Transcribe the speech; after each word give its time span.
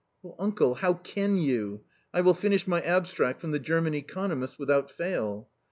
"Oh, 0.25 0.33
uncle, 0.39 0.73
how 0.73 0.95
can 0.95 1.37
you! 1.37 1.81
I 2.11 2.21
will 2.21 2.33
finish 2.33 2.65
my 2.65 2.81
abstract 2.81 3.39
from 3.39 3.51
the 3.51 3.59
German 3.59 3.93
economists 3.93 4.57
without 4.57 4.89
fail." 4.89 5.49